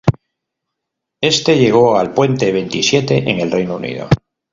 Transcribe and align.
Este 1.21 1.59
llegó 1.59 1.95
al 1.99 2.11
puesto 2.11 2.47
veintisiete 2.51 3.19
en 3.29 3.39
el 3.39 3.51
Reino 3.51 3.75
Unido. 3.75 4.09